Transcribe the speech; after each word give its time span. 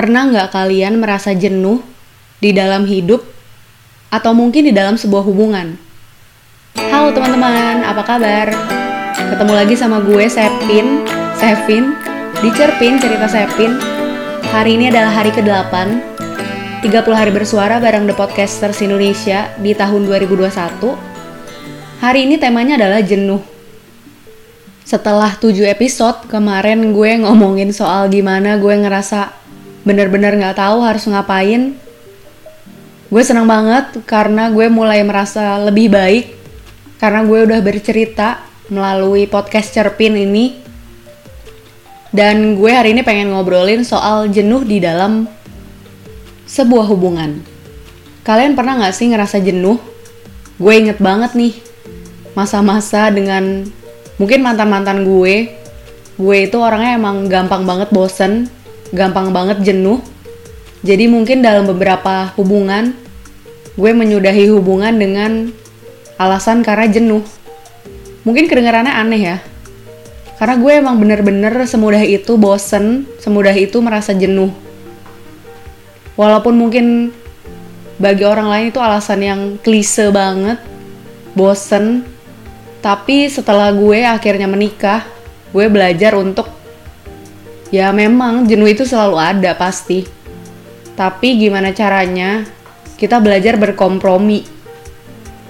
Pernah 0.00 0.32
nggak 0.32 0.56
kalian 0.56 0.96
merasa 0.96 1.36
jenuh 1.36 1.84
di 2.40 2.56
dalam 2.56 2.88
hidup 2.88 3.20
atau 4.08 4.32
mungkin 4.32 4.64
di 4.64 4.72
dalam 4.72 4.96
sebuah 4.96 5.20
hubungan? 5.28 5.76
Halo 6.72 7.12
teman-teman, 7.12 7.84
apa 7.84 8.00
kabar? 8.08 8.48
Ketemu 9.12 9.52
lagi 9.52 9.76
sama 9.76 10.00
gue 10.00 10.24
Sepin, 10.24 11.04
Sevin, 11.36 12.00
di 12.40 12.48
Cerpin 12.56 12.96
Cerita 12.96 13.28
Sepin. 13.28 13.76
Hari 14.48 14.80
ini 14.80 14.88
adalah 14.88 15.20
hari 15.20 15.36
ke-8, 15.36 15.68
30 16.80 16.88
hari 17.12 17.28
bersuara 17.28 17.76
bareng 17.76 18.08
The 18.08 18.16
Podcasters 18.16 18.80
Indonesia 18.80 19.52
di 19.60 19.76
tahun 19.76 20.08
2021. 20.08 20.48
Hari 22.00 22.24
ini 22.24 22.40
temanya 22.40 22.80
adalah 22.80 23.04
jenuh. 23.04 23.44
Setelah 24.80 25.36
7 25.36 25.60
episode, 25.68 26.24
kemarin 26.24 26.96
gue 26.96 27.20
ngomongin 27.20 27.68
soal 27.68 28.08
gimana 28.08 28.56
gue 28.56 28.80
ngerasa 28.80 29.39
bener-bener 29.84 30.36
nggak 30.36 30.60
tahu 30.60 30.84
harus 30.84 31.04
ngapain. 31.08 31.76
Gue 33.10 33.22
senang 33.26 33.48
banget 33.50 33.98
karena 34.06 34.52
gue 34.54 34.70
mulai 34.70 35.02
merasa 35.02 35.58
lebih 35.66 35.90
baik 35.90 36.30
karena 37.02 37.26
gue 37.26 37.38
udah 37.48 37.60
bercerita 37.64 38.44
melalui 38.70 39.26
podcast 39.26 39.74
cerpin 39.74 40.14
ini. 40.14 40.62
Dan 42.10 42.58
gue 42.58 42.70
hari 42.70 42.90
ini 42.90 43.06
pengen 43.06 43.30
ngobrolin 43.30 43.86
soal 43.86 44.26
jenuh 44.30 44.66
di 44.66 44.82
dalam 44.82 45.30
sebuah 46.46 46.90
hubungan. 46.90 47.38
Kalian 48.26 48.58
pernah 48.58 48.78
nggak 48.82 48.94
sih 48.94 49.10
ngerasa 49.10 49.38
jenuh? 49.42 49.78
Gue 50.58 50.74
inget 50.76 50.98
banget 50.98 51.34
nih 51.38 51.54
masa-masa 52.34 53.10
dengan 53.10 53.66
mungkin 54.18 54.42
mantan-mantan 54.42 55.06
gue. 55.06 55.54
Gue 56.20 56.36
itu 56.46 56.58
orangnya 56.60 56.98
emang 57.00 57.30
gampang 57.30 57.64
banget 57.64 57.88
bosen 57.94 58.59
gampang 58.90 59.30
banget 59.30 59.62
jenuh. 59.62 60.02
Jadi 60.80 61.06
mungkin 61.06 61.44
dalam 61.44 61.68
beberapa 61.68 62.32
hubungan 62.40 62.96
gue 63.78 63.92
menyudahi 63.94 64.50
hubungan 64.52 64.92
dengan 64.96 65.54
alasan 66.20 66.60
karena 66.60 66.90
jenuh. 66.90 67.24
Mungkin 68.28 68.50
kedengarannya 68.50 68.92
aneh 68.92 69.22
ya. 69.24 69.38
Karena 70.36 70.56
gue 70.56 70.72
emang 70.72 70.96
bener-bener 71.00 71.52
semudah 71.68 72.00
itu 72.00 72.36
bosen, 72.36 73.08
semudah 73.20 73.52
itu 73.52 73.80
merasa 73.80 74.16
jenuh. 74.16 74.52
Walaupun 76.16 76.56
mungkin 76.56 77.16
bagi 78.00 78.24
orang 78.24 78.48
lain 78.48 78.66
itu 78.72 78.80
alasan 78.80 79.20
yang 79.20 79.40
klise 79.60 80.08
banget, 80.12 80.60
bosen. 81.36 82.04
Tapi 82.80 83.28
setelah 83.28 83.72
gue 83.72 84.04
akhirnya 84.04 84.48
menikah, 84.48 85.04
gue 85.52 85.68
belajar 85.68 86.16
untuk 86.16 86.48
Ya 87.70 87.94
memang 87.94 88.50
jenuh 88.50 88.66
itu 88.66 88.82
selalu 88.82 89.16
ada 89.18 89.54
pasti. 89.54 90.02
Tapi 90.98 91.38
gimana 91.38 91.70
caranya 91.70 92.44
kita 92.98 93.22
belajar 93.22 93.56
berkompromi. 93.56 94.42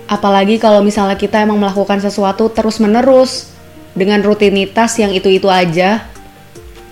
Apalagi 0.05 0.61
kalau 0.61 0.85
misalnya 0.85 1.17
kita 1.17 1.41
emang 1.41 1.57
melakukan 1.57 1.99
sesuatu 1.99 2.53
terus-menerus 2.53 3.51
dengan 3.97 4.21
rutinitas 4.23 5.01
yang 5.01 5.11
itu-itu 5.11 5.49
aja, 5.49 6.07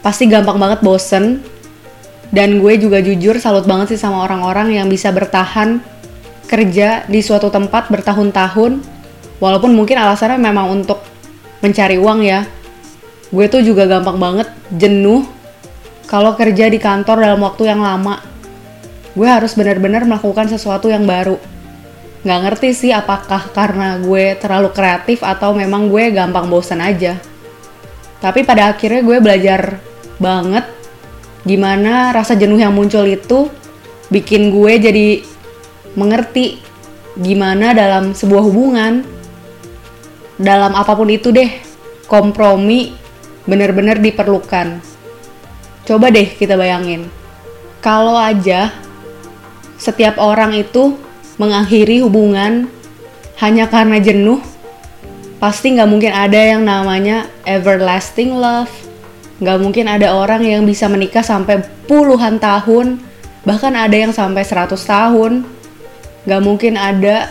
pasti 0.01 0.27
gampang 0.27 0.57
banget 0.59 0.81
bosen. 0.83 1.45
Dan 2.29 2.61
gue 2.61 2.77
juga 2.77 3.01
jujur 3.01 3.41
salut 3.41 3.65
banget 3.65 3.97
sih 3.97 4.01
sama 4.01 4.21
orang-orang 4.25 4.77
yang 4.77 4.87
bisa 4.89 5.09
bertahan 5.09 5.81
kerja 6.45 7.05
di 7.09 7.21
suatu 7.21 7.49
tempat 7.49 7.89
bertahun-tahun, 7.93 8.85
walaupun 9.41 9.73
mungkin 9.73 9.97
alasannya 9.97 10.41
memang 10.41 10.69
untuk 10.73 11.01
mencari 11.65 11.97
uang 11.97 12.21
ya, 12.25 12.45
gue 13.29 13.47
tuh 13.49 13.61
juga 13.61 13.85
gampang 13.85 14.17
banget 14.17 14.49
jenuh 14.73 15.29
kalau 16.09 16.33
kerja 16.33 16.73
di 16.73 16.81
kantor 16.81 17.21
dalam 17.21 17.41
waktu 17.45 17.69
yang 17.69 17.85
lama. 17.85 18.25
Gue 19.13 19.29
harus 19.29 19.53
benar-benar 19.53 20.09
melakukan 20.09 20.49
sesuatu 20.49 20.89
yang 20.89 21.05
baru. 21.05 21.37
Gak 22.25 22.41
ngerti 22.49 22.69
sih 22.73 22.91
apakah 22.91 23.53
karena 23.53 24.01
gue 24.01 24.35
terlalu 24.41 24.73
kreatif 24.73 25.21
atau 25.21 25.53
memang 25.53 25.93
gue 25.93 26.09
gampang 26.11 26.49
bosan 26.49 26.81
aja. 26.81 27.21
Tapi 28.19 28.43
pada 28.43 28.73
akhirnya 28.73 29.05
gue 29.05 29.19
belajar 29.21 29.79
banget 30.19 30.67
gimana 31.47 32.11
rasa 32.11 32.35
jenuh 32.35 32.59
yang 32.59 32.75
muncul 32.75 33.07
itu 33.07 33.47
bikin 34.11 34.51
gue 34.51 34.73
jadi 34.83 35.09
mengerti 35.95 36.59
gimana 37.15 37.73
dalam 37.73 38.13
sebuah 38.13 38.43
hubungan 38.43 39.07
dalam 40.39 40.75
apa 40.75 40.93
pun 40.95 41.09
itu 41.11 41.31
deh 41.31 41.51
kompromi 42.11 42.95
benar-benar 43.49 43.97
diperlukan. 43.99 44.85
Coba 45.89 46.13
deh 46.13 46.29
kita 46.37 46.61
bayangin, 46.61 47.09
kalau 47.81 48.13
aja 48.13 48.77
setiap 49.81 50.21
orang 50.21 50.53
itu 50.53 51.01
mengakhiri 51.41 52.05
hubungan 52.05 52.69
hanya 53.41 53.71
karena 53.71 53.97
jenuh, 54.03 54.45
pasti 55.41 55.79
nggak 55.79 55.89
mungkin 55.89 56.13
ada 56.13 56.37
yang 56.37 56.67
namanya 56.67 57.31
everlasting 57.49 58.37
love. 58.37 58.71
Nggak 59.39 59.59
mungkin 59.63 59.87
ada 59.87 60.13
orang 60.13 60.43
yang 60.43 60.67
bisa 60.67 60.91
menikah 60.91 61.23
sampai 61.23 61.63
puluhan 61.87 62.43
tahun, 62.43 62.99
bahkan 63.47 63.73
ada 63.79 63.95
yang 63.95 64.11
sampai 64.11 64.43
100 64.43 64.75
tahun. 64.75 65.47
Nggak 66.27 66.43
mungkin 66.43 66.75
ada 66.75 67.31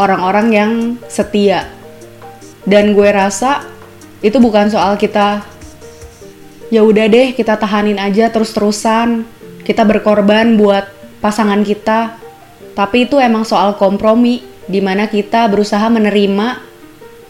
orang-orang 0.00 0.46
yang 0.50 0.72
setia. 1.12 1.68
Dan 2.64 2.96
gue 2.96 3.12
rasa 3.12 3.75
itu 4.24 4.36
bukan 4.40 4.72
soal 4.72 4.96
kita 4.96 5.44
ya 6.72 6.82
udah 6.82 7.06
deh 7.06 7.36
kita 7.36 7.56
tahanin 7.58 8.00
aja 8.00 8.30
terus-terusan. 8.32 9.26
Kita 9.66 9.82
berkorban 9.82 10.54
buat 10.54 10.86
pasangan 11.18 11.66
kita. 11.66 12.14
Tapi 12.78 13.10
itu 13.10 13.18
emang 13.18 13.42
soal 13.42 13.74
kompromi 13.74 14.44
di 14.70 14.78
mana 14.78 15.10
kita 15.10 15.50
berusaha 15.50 15.90
menerima 15.90 16.62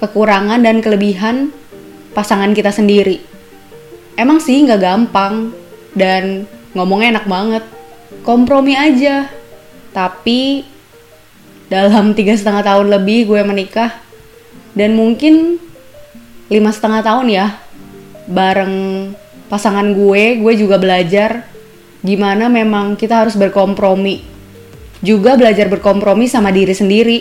kekurangan 0.04 0.60
dan 0.60 0.84
kelebihan 0.84 1.48
pasangan 2.12 2.52
kita 2.52 2.69
sendiri. 2.69 3.25
Emang 4.16 4.41
sih 4.41 4.60
nggak 4.64 4.80
gampang 4.80 5.52
dan 5.96 6.44
ngomongnya 6.76 7.20
enak 7.20 7.26
banget. 7.28 7.64
Kompromi 8.20 8.76
aja. 8.76 9.32
Tapi 9.96 10.60
dalam 11.72 12.12
tiga 12.12 12.36
setengah 12.36 12.62
tahun 12.62 12.92
lebih 13.00 13.32
gue 13.32 13.41
menikah 13.42 13.96
dan 14.76 14.92
mungkin 14.92 15.56
lima 16.46 16.70
setengah 16.70 17.02
tahun 17.02 17.26
ya 17.26 17.46
bareng 18.26 18.74
pasangan 19.46 19.86
gue 19.94 20.42
gue 20.42 20.54
juga 20.58 20.78
belajar 20.78 21.46
gimana 22.06 22.46
memang 22.46 22.94
kita 22.94 23.26
harus 23.26 23.34
berkompromi. 23.34 24.22
Juga 25.02 25.34
belajar 25.34 25.66
berkompromi 25.66 26.30
sama 26.30 26.54
diri 26.54 26.70
sendiri. 26.70 27.18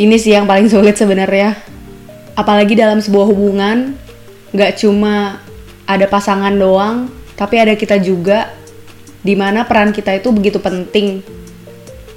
Ini 0.00 0.16
sih 0.16 0.32
yang 0.32 0.48
paling 0.48 0.72
sulit 0.72 0.96
sebenarnya. 0.96 1.56
Apalagi 2.32 2.72
dalam 2.72 3.04
sebuah 3.04 3.28
hubungan 3.28 3.92
nggak 4.56 4.80
cuma 4.80 5.38
ada 5.84 6.06
pasangan 6.08 6.50
doang 6.56 7.12
tapi 7.38 7.60
ada 7.60 7.76
kita 7.78 8.00
juga 8.00 8.50
di 9.20 9.36
mana 9.36 9.68
peran 9.68 9.92
kita 9.92 10.16
itu 10.16 10.32
begitu 10.32 10.56
penting. 10.56 11.20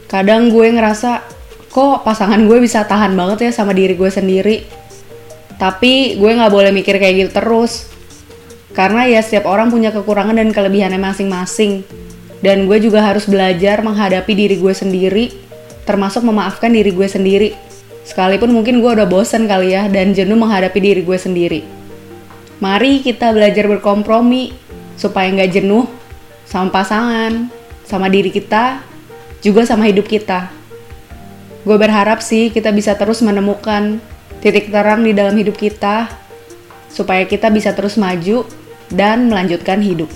Kadang 0.08 0.48
gue 0.50 0.72
ngerasa 0.72 1.20
kok 1.68 2.06
pasangan 2.08 2.40
gue 2.48 2.58
bisa 2.64 2.88
tahan 2.88 3.12
banget 3.18 3.50
ya 3.50 3.52
sama 3.52 3.74
diri 3.76 3.98
gue 3.98 4.08
sendiri 4.08 4.83
tapi 5.58 6.18
gue 6.18 6.32
nggak 6.34 6.54
boleh 6.54 6.72
mikir 6.74 6.98
kayak 6.98 7.16
gitu 7.28 7.32
terus. 7.42 7.90
Karena 8.74 9.06
ya 9.06 9.22
setiap 9.22 9.46
orang 9.46 9.70
punya 9.70 9.94
kekurangan 9.94 10.34
dan 10.34 10.50
kelebihannya 10.50 10.98
masing-masing. 10.98 11.86
Dan 12.44 12.68
gue 12.68 12.76
juga 12.82 13.00
harus 13.06 13.24
belajar 13.30 13.80
menghadapi 13.86 14.34
diri 14.36 14.60
gue 14.60 14.74
sendiri, 14.76 15.32
termasuk 15.88 16.26
memaafkan 16.26 16.74
diri 16.74 16.92
gue 16.92 17.08
sendiri. 17.08 17.56
Sekalipun 18.04 18.52
mungkin 18.52 18.84
gue 18.84 18.92
udah 18.92 19.08
bosen 19.08 19.48
kali 19.48 19.72
ya 19.72 19.88
dan 19.88 20.12
jenuh 20.12 20.36
menghadapi 20.36 20.76
diri 20.84 21.02
gue 21.08 21.16
sendiri. 21.16 21.64
Mari 22.60 23.00
kita 23.00 23.32
belajar 23.32 23.64
berkompromi 23.72 24.52
supaya 25.00 25.32
nggak 25.32 25.52
jenuh 25.56 25.88
sama 26.44 26.68
pasangan, 26.68 27.48
sama 27.88 28.12
diri 28.12 28.28
kita, 28.28 28.84
juga 29.40 29.64
sama 29.64 29.88
hidup 29.88 30.08
kita. 30.08 30.52
Gue 31.64 31.80
berharap 31.80 32.20
sih 32.20 32.52
kita 32.52 32.76
bisa 32.76 32.92
terus 33.00 33.24
menemukan 33.24 34.04
titik 34.44 34.68
terang 34.68 35.08
di 35.08 35.16
dalam 35.16 35.32
hidup 35.40 35.56
kita 35.56 36.12
supaya 36.92 37.24
kita 37.24 37.48
bisa 37.48 37.72
terus 37.72 37.96
maju 37.96 38.44
dan 38.92 39.32
melanjutkan 39.32 39.80
hidup. 39.80 40.12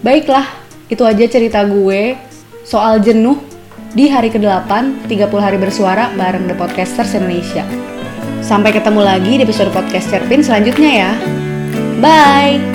Baiklah, 0.00 0.48
itu 0.88 1.04
aja 1.04 1.28
cerita 1.28 1.60
gue 1.68 2.16
soal 2.64 3.04
jenuh 3.04 3.36
di 3.92 4.08
hari 4.08 4.32
ke-8 4.32 5.06
30 5.06 5.28
hari 5.38 5.60
bersuara 5.60 6.10
bareng 6.16 6.48
The 6.48 6.56
Podcasters 6.56 7.14
Indonesia. 7.14 7.62
Sampai 8.40 8.72
ketemu 8.72 9.00
lagi 9.04 9.38
di 9.38 9.44
episode 9.44 9.70
podcast 9.70 10.08
Cerpin 10.08 10.40
selanjutnya 10.40 10.90
ya. 10.90 11.12
Bye! 12.00 12.73